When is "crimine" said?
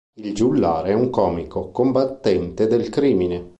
2.89-3.49